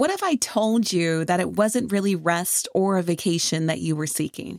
What 0.00 0.10
if 0.10 0.22
I 0.22 0.36
told 0.36 0.94
you 0.94 1.26
that 1.26 1.40
it 1.40 1.58
wasn't 1.58 1.92
really 1.92 2.16
rest 2.16 2.66
or 2.72 2.96
a 2.96 3.02
vacation 3.02 3.66
that 3.66 3.80
you 3.80 3.94
were 3.94 4.06
seeking? 4.06 4.58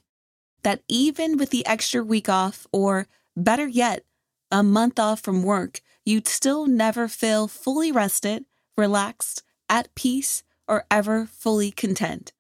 That 0.61 0.83
even 0.87 1.35
with 1.35 1.49
the 1.49 1.65
extra 1.65 2.03
week 2.03 2.29
off, 2.29 2.67
or 2.71 3.07
better 3.35 3.65
yet, 3.65 4.05
a 4.51 4.61
month 4.61 4.99
off 4.99 5.19
from 5.19 5.41
work, 5.41 5.81
you'd 6.05 6.27
still 6.27 6.67
never 6.67 7.07
feel 7.07 7.47
fully 7.47 7.91
rested, 7.91 8.45
relaxed, 8.77 9.41
at 9.67 9.95
peace, 9.95 10.43
or 10.67 10.85
ever 10.91 11.25
fully 11.25 11.71
content. 11.71 12.33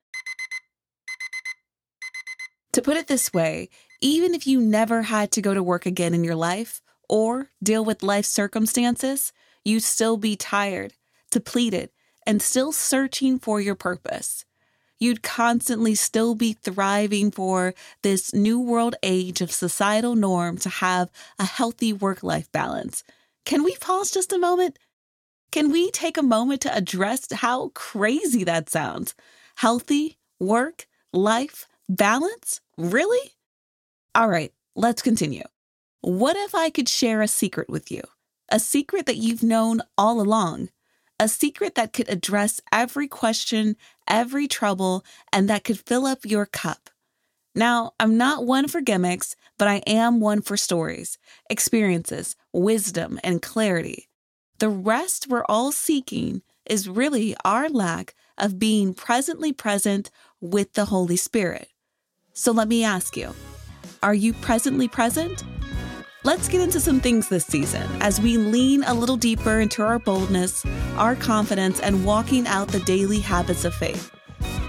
To 2.73 2.83
put 2.83 2.97
it 2.97 3.07
this 3.07 3.33
way, 3.33 3.69
even 3.99 4.35
if 4.35 4.45
you 4.45 4.61
never 4.61 5.01
had 5.01 5.31
to 5.31 5.41
go 5.41 5.55
to 5.55 5.63
work 5.63 5.87
again 5.87 6.13
in 6.13 6.23
your 6.23 6.35
life 6.35 6.83
or 7.09 7.49
deal 7.63 7.83
with 7.83 8.03
life 8.03 8.25
circumstances, 8.25 9.33
you'd 9.65 9.81
still 9.81 10.17
be 10.17 10.35
tired, 10.35 10.93
depleted, 11.31 11.89
and 12.25 12.41
still 12.41 12.71
searching 12.71 13.39
for 13.39 13.59
your 13.59 13.75
purpose. 13.75 14.45
You'd 14.99 15.23
constantly 15.23 15.95
still 15.95 16.35
be 16.35 16.53
thriving 16.53 17.31
for 17.31 17.73
this 18.03 18.33
new 18.33 18.59
world 18.59 18.95
age 19.01 19.41
of 19.41 19.51
societal 19.51 20.15
norm 20.15 20.57
to 20.59 20.69
have 20.69 21.09
a 21.39 21.45
healthy 21.45 21.91
work 21.91 22.21
life 22.21 22.51
balance. 22.51 23.03
Can 23.43 23.63
we 23.63 23.75
pause 23.77 24.11
just 24.11 24.31
a 24.31 24.37
moment? 24.37 24.77
Can 25.51 25.71
we 25.71 25.91
take 25.91 26.17
a 26.17 26.23
moment 26.23 26.61
to 26.61 26.75
address 26.75 27.31
how 27.31 27.69
crazy 27.73 28.43
that 28.43 28.69
sounds? 28.69 29.15
Healthy 29.55 30.17
work 30.39 30.87
life 31.11 31.67
balance? 31.89 32.61
Really? 32.77 33.33
All 34.13 34.29
right, 34.29 34.53
let's 34.75 35.01
continue. 35.01 35.43
What 36.01 36.37
if 36.37 36.53
I 36.53 36.69
could 36.69 36.87
share 36.87 37.21
a 37.21 37.27
secret 37.27 37.69
with 37.69 37.91
you? 37.91 38.01
A 38.49 38.59
secret 38.59 39.07
that 39.07 39.17
you've 39.17 39.43
known 39.43 39.81
all 39.97 40.21
along. 40.21 40.69
A 41.21 41.27
secret 41.27 41.75
that 41.75 41.93
could 41.93 42.09
address 42.09 42.59
every 42.71 43.07
question, 43.07 43.75
every 44.07 44.47
trouble, 44.47 45.05
and 45.31 45.47
that 45.47 45.63
could 45.63 45.77
fill 45.77 46.07
up 46.07 46.25
your 46.25 46.47
cup. 46.47 46.89
Now, 47.53 47.91
I'm 47.99 48.17
not 48.17 48.47
one 48.47 48.67
for 48.67 48.81
gimmicks, 48.81 49.35
but 49.59 49.67
I 49.67 49.83
am 49.85 50.19
one 50.19 50.41
for 50.41 50.57
stories, 50.57 51.19
experiences, 51.47 52.35
wisdom, 52.51 53.19
and 53.23 53.39
clarity. 53.39 54.09
The 54.57 54.69
rest 54.69 55.27
we're 55.29 55.45
all 55.47 55.71
seeking 55.71 56.41
is 56.65 56.89
really 56.89 57.35
our 57.45 57.69
lack 57.69 58.15
of 58.35 58.57
being 58.57 58.95
presently 58.95 59.53
present 59.53 60.09
with 60.39 60.73
the 60.73 60.85
Holy 60.85 61.17
Spirit. 61.17 61.67
So 62.33 62.51
let 62.51 62.67
me 62.67 62.83
ask 62.83 63.15
you 63.15 63.35
are 64.01 64.15
you 64.15 64.33
presently 64.33 64.87
present? 64.87 65.43
Let's 66.23 66.47
get 66.47 66.61
into 66.61 66.79
some 66.79 66.99
things 66.99 67.29
this 67.29 67.47
season 67.47 67.89
as 67.99 68.21
we 68.21 68.37
lean 68.37 68.83
a 68.83 68.93
little 68.93 69.17
deeper 69.17 69.59
into 69.59 69.81
our 69.81 69.97
boldness, 69.97 70.63
our 70.95 71.15
confidence, 71.15 71.79
and 71.79 72.05
walking 72.05 72.45
out 72.45 72.67
the 72.67 72.81
daily 72.81 73.19
habits 73.19 73.65
of 73.65 73.73
faith. 73.73 74.11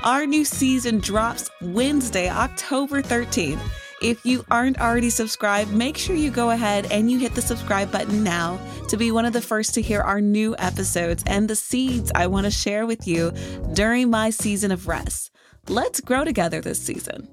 Our 0.02 0.24
new 0.24 0.46
season 0.46 1.00
drops 1.00 1.50
Wednesday, 1.60 2.30
October 2.30 3.02
13th. 3.02 3.60
If 4.00 4.24
you 4.24 4.46
aren't 4.50 4.80
already 4.80 5.10
subscribed, 5.10 5.74
make 5.74 5.98
sure 5.98 6.16
you 6.16 6.30
go 6.30 6.52
ahead 6.52 6.90
and 6.90 7.10
you 7.10 7.18
hit 7.18 7.34
the 7.34 7.42
subscribe 7.42 7.92
button 7.92 8.24
now 8.24 8.58
to 8.88 8.96
be 8.96 9.12
one 9.12 9.26
of 9.26 9.34
the 9.34 9.42
first 9.42 9.74
to 9.74 9.82
hear 9.82 10.00
our 10.00 10.22
new 10.22 10.56
episodes 10.58 11.22
and 11.26 11.50
the 11.50 11.54
seeds 11.54 12.10
I 12.14 12.28
want 12.28 12.46
to 12.46 12.50
share 12.50 12.86
with 12.86 13.06
you 13.06 13.30
during 13.74 14.08
my 14.08 14.30
season 14.30 14.72
of 14.72 14.88
rest. 14.88 15.30
Let's 15.68 16.00
grow 16.00 16.24
together 16.24 16.62
this 16.62 16.80
season. 16.80 17.28